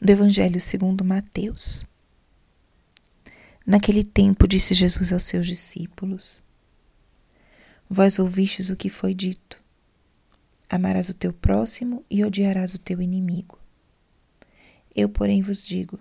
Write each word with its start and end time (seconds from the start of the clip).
do 0.00 0.10
Evangelho 0.10 0.60
segundo 0.60 1.02
Mateus. 1.04 1.84
Naquele 3.66 4.04
tempo 4.04 4.46
disse 4.46 4.74
Jesus 4.74 5.10
aos 5.10 5.24
seus 5.24 5.46
discípulos: 5.46 6.42
Vós 7.88 8.18
ouvistes 8.18 8.68
o 8.68 8.76
que 8.76 8.90
foi 8.90 9.14
dito: 9.14 9.60
Amarás 10.68 11.08
o 11.08 11.14
teu 11.14 11.32
próximo 11.32 12.04
e 12.10 12.22
odiarás 12.24 12.74
o 12.74 12.78
teu 12.78 13.00
inimigo. 13.00 13.58
Eu, 14.94 15.08
porém, 15.08 15.40
vos 15.40 15.64
digo: 15.64 15.98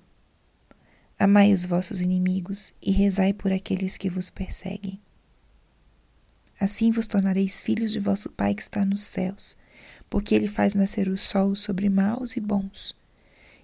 Amai 1.18 1.54
os 1.54 1.64
vossos 1.64 2.02
inimigos 2.02 2.74
e 2.82 2.92
rezai 2.92 3.32
por 3.34 3.52
aqueles 3.52 3.98
que 3.98 4.10
vos 4.10 4.30
perseguem. 4.30 5.00
Assim 6.60 6.92
vos 6.92 7.08
tornareis 7.08 7.62
filhos 7.62 7.92
de 7.92 8.00
vosso 8.00 8.30
Pai 8.30 8.54
que 8.54 8.62
está 8.62 8.86
nos 8.86 9.04
céus, 9.04 9.56
porque 10.10 10.36
ele 10.36 10.48
faz 10.48 10.74
nascer 10.74 11.08
o 11.08 11.18
sol 11.18 11.56
sobre 11.56 11.90
maus 11.90 12.36
e 12.36 12.42
bons 12.42 12.94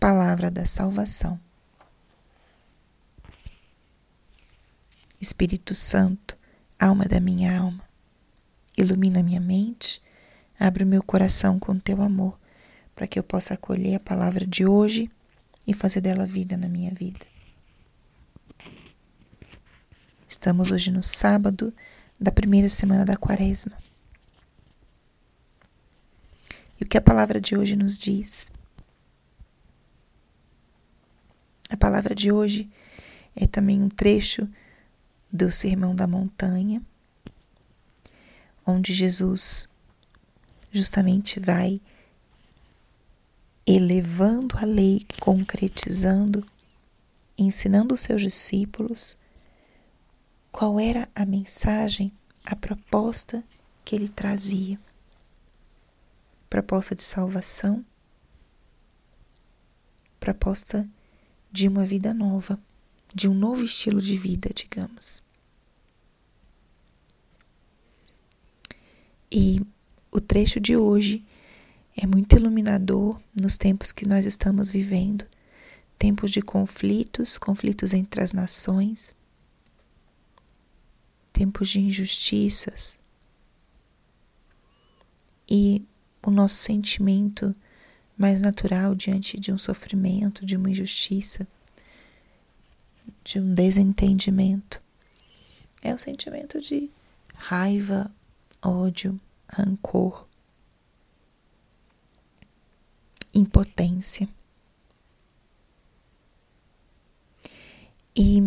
Palavra 0.00 0.50
da 0.50 0.66
Salvação. 0.66 1.38
Espírito 5.20 5.74
Santo, 5.74 6.38
alma 6.78 7.04
da 7.04 7.20
minha 7.20 7.60
alma, 7.60 7.84
ilumina 8.78 9.22
minha 9.22 9.42
mente, 9.42 10.00
abre 10.58 10.84
o 10.84 10.86
meu 10.86 11.02
coração 11.02 11.58
com 11.58 11.78
teu 11.78 12.00
amor, 12.00 12.34
para 12.94 13.06
que 13.06 13.18
eu 13.18 13.22
possa 13.22 13.52
acolher 13.52 13.96
a 13.96 14.00
palavra 14.00 14.46
de 14.46 14.64
hoje 14.64 15.10
e 15.66 15.74
fazer 15.74 16.00
dela 16.00 16.24
vida 16.24 16.56
na 16.56 16.66
minha 16.66 16.94
vida. 16.94 17.26
Estamos 20.26 20.70
hoje 20.70 20.90
no 20.90 21.02
sábado 21.02 21.74
da 22.18 22.32
primeira 22.32 22.70
semana 22.70 23.04
da 23.04 23.18
quaresma. 23.18 23.76
E 26.80 26.84
o 26.84 26.86
que 26.86 26.96
a 26.96 27.02
palavra 27.02 27.38
de 27.38 27.54
hoje 27.54 27.76
nos 27.76 27.98
diz? 27.98 28.50
A 31.69 31.69
palavra 31.80 32.14
de 32.14 32.30
hoje 32.30 32.70
é 33.34 33.46
também 33.46 33.82
um 33.82 33.88
trecho 33.88 34.46
do 35.32 35.50
Sermão 35.50 35.96
da 35.96 36.06
Montanha, 36.06 36.82
onde 38.66 38.92
Jesus 38.92 39.66
justamente 40.70 41.40
vai 41.40 41.80
elevando 43.66 44.58
a 44.58 44.64
lei, 44.66 45.06
concretizando, 45.20 46.46
ensinando 47.38 47.94
os 47.94 48.00
seus 48.00 48.20
discípulos 48.20 49.16
qual 50.52 50.78
era 50.78 51.08
a 51.14 51.24
mensagem, 51.24 52.12
a 52.44 52.54
proposta 52.54 53.42
que 53.86 53.96
ele 53.96 54.08
trazia. 54.08 54.78
Proposta 56.50 56.94
de 56.94 57.02
salvação, 57.02 57.82
proposta 60.18 60.86
de 61.50 61.68
uma 61.68 61.84
vida 61.84 62.14
nova, 62.14 62.58
de 63.14 63.28
um 63.28 63.34
novo 63.34 63.64
estilo 63.64 64.00
de 64.00 64.16
vida, 64.16 64.50
digamos. 64.54 65.22
E 69.30 69.60
o 70.10 70.20
trecho 70.20 70.60
de 70.60 70.76
hoje 70.76 71.24
é 71.96 72.06
muito 72.06 72.36
iluminador 72.36 73.20
nos 73.34 73.56
tempos 73.56 73.92
que 73.92 74.06
nós 74.06 74.26
estamos 74.26 74.70
vivendo 74.70 75.24
tempos 76.00 76.30
de 76.30 76.40
conflitos, 76.40 77.36
conflitos 77.36 77.92
entre 77.92 78.22
as 78.22 78.32
nações, 78.32 79.14
tempos 81.30 81.68
de 81.68 81.78
injustiças. 81.78 82.98
E 85.46 85.84
o 86.22 86.30
nosso 86.30 86.54
sentimento 86.54 87.54
mais 88.20 88.42
natural 88.42 88.94
diante 88.94 89.40
de 89.40 89.50
um 89.50 89.56
sofrimento, 89.56 90.44
de 90.44 90.54
uma 90.54 90.68
injustiça, 90.68 91.48
de 93.24 93.40
um 93.40 93.54
desentendimento. 93.54 94.78
É 95.80 95.94
o 95.94 95.98
sentimento 95.98 96.60
de 96.60 96.90
raiva, 97.34 98.10
ódio, 98.60 99.18
rancor, 99.48 100.28
impotência. 103.32 104.28
E 108.14 108.38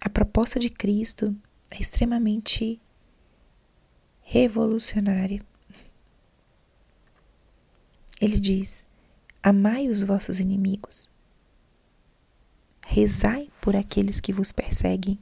a 0.00 0.08
proposta 0.08 0.58
de 0.58 0.68
Cristo 0.68 1.32
é 1.70 1.80
extremamente 1.80 2.80
revolucionária. 4.24 5.53
Ele 8.20 8.38
diz: 8.38 8.88
Amai 9.42 9.88
os 9.88 10.02
vossos 10.02 10.38
inimigos, 10.38 11.08
rezai 12.86 13.50
por 13.60 13.74
aqueles 13.76 14.20
que 14.20 14.32
vos 14.32 14.52
perseguem. 14.52 15.18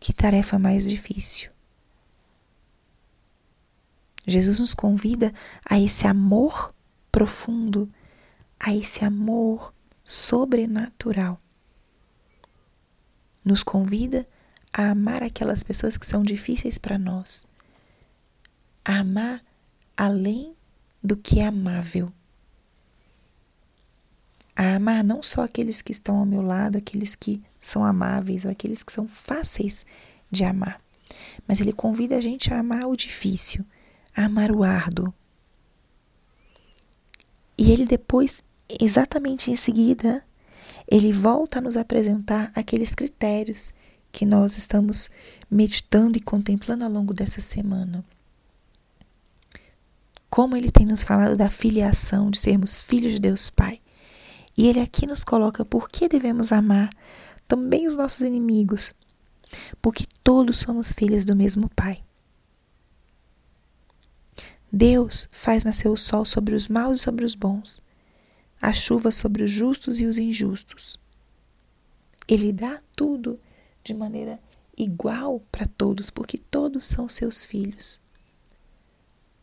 Que 0.00 0.12
tarefa 0.12 0.58
mais 0.58 0.86
difícil. 0.86 1.50
Jesus 4.26 4.60
nos 4.60 4.74
convida 4.74 5.32
a 5.64 5.80
esse 5.80 6.06
amor 6.06 6.74
profundo, 7.10 7.90
a 8.60 8.74
esse 8.74 9.04
amor 9.04 9.72
sobrenatural. 10.04 11.40
Nos 13.42 13.62
convida 13.62 14.26
a 14.72 14.90
amar 14.90 15.22
aquelas 15.22 15.62
pessoas 15.62 15.96
que 15.96 16.06
são 16.06 16.22
difíceis 16.22 16.76
para 16.76 16.98
nós, 16.98 17.46
a 18.84 18.98
amar 18.98 19.42
além 19.98 20.54
do 21.02 21.16
que 21.16 21.40
é 21.40 21.46
amável. 21.48 22.12
A 24.54 24.76
amar 24.76 25.02
não 25.02 25.24
só 25.24 25.42
aqueles 25.42 25.82
que 25.82 25.90
estão 25.90 26.18
ao 26.18 26.26
meu 26.26 26.40
lado, 26.40 26.78
aqueles 26.78 27.16
que 27.16 27.42
são 27.60 27.84
amáveis 27.84 28.44
ou 28.44 28.50
aqueles 28.50 28.84
que 28.84 28.92
são 28.92 29.08
fáceis 29.08 29.84
de 30.30 30.44
amar, 30.44 30.80
mas 31.48 31.58
ele 31.58 31.72
convida 31.72 32.16
a 32.16 32.20
gente 32.20 32.54
a 32.54 32.60
amar 32.60 32.86
o 32.86 32.96
difícil, 32.96 33.64
a 34.16 34.26
amar 34.26 34.52
o 34.52 34.62
árduo. 34.62 35.12
E 37.56 37.72
ele 37.72 37.84
depois, 37.84 38.40
exatamente 38.80 39.50
em 39.50 39.56
seguida, 39.56 40.22
ele 40.86 41.12
volta 41.12 41.58
a 41.58 41.62
nos 41.62 41.76
apresentar 41.76 42.52
aqueles 42.54 42.94
critérios 42.94 43.72
que 44.12 44.24
nós 44.24 44.56
estamos 44.56 45.10
meditando 45.50 46.16
e 46.16 46.20
contemplando 46.20 46.84
ao 46.84 46.90
longo 46.90 47.12
dessa 47.12 47.40
semana 47.40 48.04
como 50.30 50.56
ele 50.56 50.70
tem 50.70 50.86
nos 50.86 51.02
falado 51.02 51.36
da 51.36 51.50
filiação, 51.50 52.30
de 52.30 52.38
sermos 52.38 52.78
filhos 52.78 53.12
de 53.14 53.18
Deus 53.18 53.48
Pai. 53.48 53.80
E 54.56 54.66
ele 54.66 54.80
aqui 54.80 55.06
nos 55.06 55.24
coloca 55.24 55.64
por 55.64 55.88
que 55.88 56.08
devemos 56.08 56.52
amar 56.52 56.90
também 57.46 57.86
os 57.86 57.96
nossos 57.96 58.20
inimigos, 58.20 58.92
porque 59.80 60.06
todos 60.22 60.58
somos 60.58 60.92
filhos 60.92 61.24
do 61.24 61.34
mesmo 61.34 61.68
Pai. 61.70 62.02
Deus 64.70 65.26
faz 65.32 65.64
nascer 65.64 65.88
o 65.88 65.96
sol 65.96 66.26
sobre 66.26 66.54
os 66.54 66.68
maus 66.68 67.00
e 67.00 67.02
sobre 67.02 67.24
os 67.24 67.34
bons, 67.34 67.80
a 68.60 68.72
chuva 68.72 69.10
sobre 69.10 69.42
os 69.42 69.50
justos 69.50 69.98
e 69.98 70.04
os 70.04 70.18
injustos. 70.18 70.98
Ele 72.26 72.52
dá 72.52 72.78
tudo 72.94 73.40
de 73.82 73.94
maneira 73.94 74.38
igual 74.76 75.40
para 75.50 75.66
todos, 75.66 76.10
porque 76.10 76.36
todos 76.36 76.84
são 76.84 77.08
seus 77.08 77.46
filhos 77.46 77.98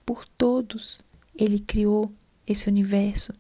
por 0.06 0.25
todos 0.25 1.02
ele 1.36 1.60
criou 1.60 2.12
esse 2.48 2.69
universo. 2.69 3.34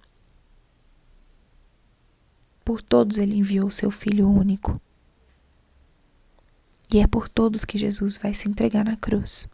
Por 2.63 2.81
todos 2.81 3.17
ele 3.17 3.35
enviou 3.35 3.69
seu 3.69 3.91
Filho 3.91 4.29
único. 4.29 4.81
E 6.91 6.99
é 6.99 7.07
por 7.07 7.29
todos 7.29 7.65
que 7.65 7.77
Jesus 7.77 8.17
vai 8.17 8.33
se 8.33 8.47
entregar 8.47 8.83
na 8.83 8.97
cruz. 8.97 9.47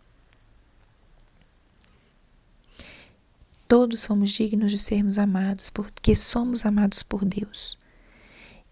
Todos 3.67 4.01
somos 4.01 4.31
dignos 4.31 4.71
de 4.71 4.77
sermos 4.77 5.17
amados, 5.17 5.69
porque 5.69 6.13
somos 6.15 6.65
amados 6.65 7.03
por 7.03 7.23
Deus. 7.23 7.77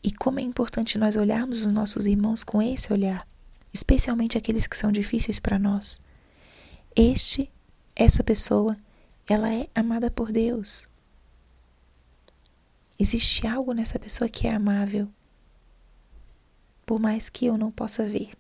E 0.04 0.12
como 0.12 0.40
é 0.40 0.44
importante 0.44 0.98
nós 0.98 1.16
olharmos 1.16 1.66
os 1.66 1.74
nossos 1.74 2.06
irmãos 2.06 2.44
com 2.44 2.62
esse 2.62 2.92
olhar, 2.92 3.26
especialmente 3.74 4.38
aqueles 4.38 4.68
que 4.68 4.78
são 4.78 4.92
difíceis 4.92 5.40
para 5.40 5.60
nós. 5.60 6.02
Este 6.96 7.50
essa 8.00 8.24
pessoa 8.24 8.78
ela 9.28 9.54
é 9.54 9.68
amada 9.76 10.10
por 10.10 10.32
Deus. 10.32 10.88
Existe 12.98 13.46
algo 13.46 13.74
nessa 13.74 14.00
pessoa 14.00 14.30
que 14.30 14.48
é 14.48 14.56
amável, 14.56 15.06
por 16.86 16.98
mais 16.98 17.28
que 17.28 17.46
eu 17.46 17.58
não 17.58 17.70
possa 17.70 18.06
ver, 18.06 18.32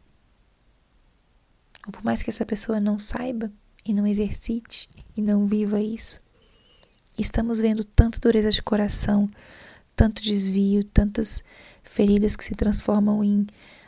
ou 1.85 1.91
por 1.91 2.03
mais 2.05 2.23
que 2.23 2.29
essa 2.29 2.45
pessoa 2.45 2.79
não 2.79 2.97
saiba 2.97 3.51
e 3.85 3.93
não 3.93 4.07
exercite 4.07 4.89
e 5.15 5.21
não 5.21 5.45
viva 5.45 5.81
isso. 5.81 6.21
Estamos 7.17 7.59
vendo 7.59 7.83
tanta 7.83 8.17
dureza 8.17 8.51
de 8.51 8.61
coração, 8.61 9.29
tanto 9.93 10.23
desvio, 10.23 10.85
tantas 10.85 11.43
feridas 11.83 12.37
que 12.37 12.45
se 12.45 12.55
transformam 12.55 13.21
em 13.21 13.45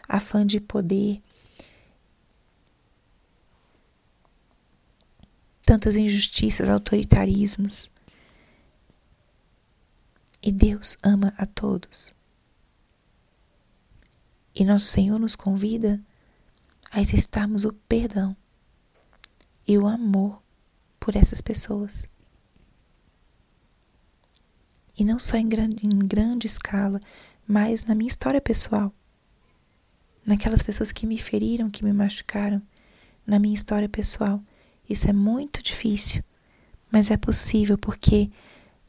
afã 0.07 0.45
de 0.45 0.59
poder, 0.59 1.21
tantas 5.65 5.95
injustiças, 5.95 6.69
autoritarismos. 6.69 7.89
E 10.41 10.51
Deus 10.51 10.97
ama 11.03 11.33
a 11.37 11.45
todos. 11.45 12.13
E 14.55 14.65
nosso 14.65 14.87
Senhor 14.87 15.19
nos 15.19 15.35
convida 15.35 15.99
a 16.91 16.99
exercitarmos 16.99 17.63
o 17.63 17.73
perdão 17.87 18.35
e 19.67 19.77
o 19.77 19.87
amor 19.87 20.41
por 20.99 21.15
essas 21.15 21.39
pessoas. 21.39 22.05
E 24.97 25.05
não 25.05 25.17
só 25.17 25.37
em 25.37 25.47
grande, 25.47 25.85
em 25.85 25.99
grande 25.99 26.47
escala, 26.47 26.99
mas 27.47 27.85
na 27.85 27.95
minha 27.95 28.09
história 28.09 28.41
pessoal. 28.41 28.91
Naquelas 30.25 30.61
pessoas 30.61 30.91
que 30.91 31.07
me 31.07 31.17
feriram, 31.17 31.71
que 31.71 31.83
me 31.83 31.93
machucaram, 31.93 32.61
na 33.25 33.39
minha 33.39 33.55
história 33.55 33.87
pessoal. 33.87 34.41
Isso 34.91 35.09
é 35.09 35.13
muito 35.13 35.63
difícil, 35.63 36.21
mas 36.91 37.09
é 37.09 37.15
possível 37.15 37.77
porque 37.77 38.29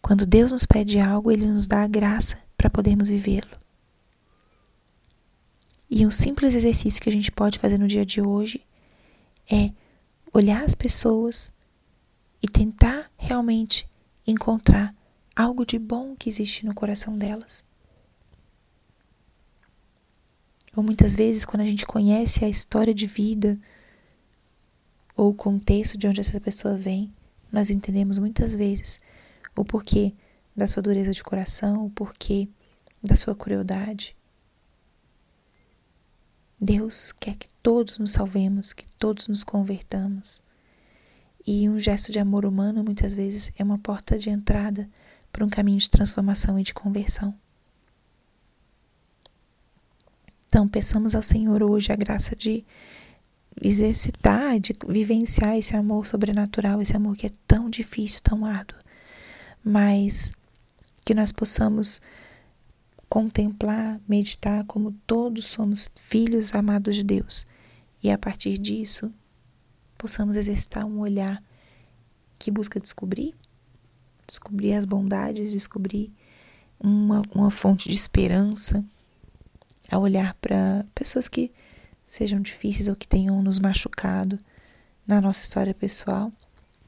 quando 0.01 0.27
Deus 0.27 0.51
nos 0.51 0.67
pede 0.67 0.99
algo, 0.99 1.31
Ele 1.31 1.47
nos 1.47 1.67
dá 1.67 1.83
a 1.83 1.87
graça 1.87 2.37
para 2.57 2.69
podermos 2.69 3.07
vivê-lo. 3.07 3.57
E 5.89 6.05
um 6.05 6.11
simples 6.11 6.55
exercício 6.55 7.01
que 7.01 7.09
a 7.09 7.13
gente 7.13 7.31
pode 7.31 7.59
fazer 7.59 7.79
no 7.79 7.87
dia 7.87 8.05
de 8.05 8.21
hoje 8.21 8.61
é 9.49 9.71
olhar 10.33 10.65
as 10.65 10.75
pessoas 10.75 11.53
e 12.43 12.49
tentar 12.49 13.09
realmente 13.17 13.87
encontrar 14.27 14.93
algo 15.37 15.65
de 15.65 15.79
bom 15.79 16.17
que 16.17 16.29
existe 16.29 16.67
no 16.67 16.75
coração 16.75 17.17
delas. 17.17 17.65
Ou 20.75 20.83
muitas 20.83 21.15
vezes, 21.15 21.45
quando 21.45 21.61
a 21.61 21.67
gente 21.67 21.87
conhece 21.87 22.45
a 22.45 22.49
história 22.49 22.95
de 22.95 23.07
vida 23.07 23.57
ou 25.17 25.31
o 25.31 25.35
contexto 25.35 25.99
de 25.99 26.07
onde 26.07 26.21
essa 26.21 26.41
pessoa 26.41 26.77
vem, 26.77 27.11
nós 27.51 27.71
entendemos 27.71 28.19
muitas 28.19 28.55
vezes 28.55 29.01
o 29.55 29.65
porquê 29.65 30.13
da 30.57 30.67
sua 30.67 30.83
dureza 30.83 31.13
de 31.13 31.23
coração, 31.23 31.87
o 31.87 31.91
porquê 31.91 32.49
da 33.03 33.15
sua 33.15 33.35
crueldade. 33.35 34.15
Deus 36.61 37.11
quer 37.13 37.35
que 37.35 37.49
todos 37.63 37.99
nos 37.99 38.13
salvemos, 38.13 38.73
que 38.73 38.87
todos 38.99 39.27
nos 39.27 39.43
convertamos. 39.43 40.41
E 41.45 41.69
um 41.69 41.79
gesto 41.79 42.13
de 42.13 42.21
amor 42.21 42.45
humano 42.45 42.85
muitas 42.85 43.13
vezes 43.13 43.51
é 43.59 43.65
uma 43.65 43.79
porta 43.79 44.17
de 44.17 44.31
entrada 44.31 44.89
para 45.33 45.45
um 45.45 45.51
caminho 45.51 45.79
de 45.79 45.91
transformação 45.91 46.59
e 46.59 46.63
de 46.63 46.73
conversão. 46.73 47.35
Então, 50.47 50.69
peçamos 50.69 51.15
ao 51.15 51.23
Senhor 51.23 51.63
hoje 51.63 51.91
a 51.91 51.97
graça 51.97 52.37
de 52.37 52.63
exercitar, 53.61 54.59
de 54.59 54.75
vivenciar 54.89 55.57
esse 55.57 55.77
amor 55.77 56.07
sobrenatural, 56.07 56.81
esse 56.81 56.97
amor 56.97 57.17
que 57.17 57.27
é 57.27 57.31
tão 57.47 57.69
difícil, 57.69 58.21
tão 58.23 58.45
árduo, 58.45 58.79
mas 59.65 60.33
que 61.05 61.15
nós 61.15 61.33
possamos 61.33 62.01
contemplar, 63.09 64.01
meditar 64.09 64.65
como 64.65 64.93
todos 65.07 65.47
somos 65.47 65.91
filhos 66.01 66.55
amados 66.55 66.97
de 66.97 67.03
Deus. 67.03 67.47
E 68.03 68.11
a 68.11 68.17
partir 68.17 68.57
disso 68.59 69.13
possamos 69.99 70.35
exercitar 70.35 70.85
um 70.85 71.01
olhar 71.01 71.43
que 72.39 72.51
busca 72.51 72.81
descobrir, 72.81 73.35
descobrir 74.27 74.73
as 74.73 74.85
bondades, 74.85 75.53
descobrir 75.53 76.11
uma, 76.81 77.23
uma 77.35 77.51
fonte 77.51 77.89
de 77.89 77.95
esperança, 77.95 78.85
a 79.91 79.99
olhar 79.99 80.35
para 80.41 80.85
pessoas 80.95 81.29
que 81.29 81.53
sejam 82.13 82.41
difíceis 82.41 82.89
ou 82.89 82.95
que 82.95 83.09
tenham 83.09 83.43
nos 83.43 83.59
machucado 83.59 84.39
na 85.07 85.19
nossa 85.19 85.43
história 85.43 85.73
pessoal 85.73 86.31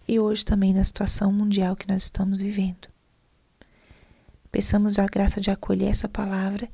e 0.06 0.20
hoje 0.20 0.44
também 0.44 0.74
na 0.74 0.84
situação 0.84 1.32
mundial 1.32 1.74
que 1.74 1.88
nós 1.88 2.02
estamos 2.02 2.42
vivendo. 2.42 2.88
Peçamos 4.52 4.98
a 4.98 5.06
graça 5.06 5.40
de 5.40 5.50
acolher 5.50 5.88
essa 5.88 6.10
palavra 6.10 6.68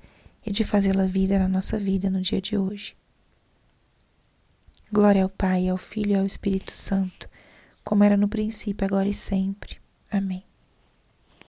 e 0.45 0.51
de 0.51 0.65
fazê-la 0.65 1.07
vida 1.07 1.39
na 1.39 1.47
nossa 1.47 1.79
vida 1.79 2.11
no 2.11 2.21
dia 2.21 2.41
de 2.41 2.59
hoje. 2.59 2.97
Glória 4.91 5.23
ao 5.23 5.29
Pai, 5.29 5.69
ao 5.69 5.79
Filho 5.79 6.11
e 6.11 6.17
ao 6.17 6.27
Espírito 6.27 6.75
Santo, 6.75 7.29
como 7.85 8.03
era 8.03 8.17
no 8.17 8.27
princípio, 8.27 8.85
agora 8.85 9.09
e 9.09 9.15
sempre. 9.15 9.77
Amém. 10.11 10.50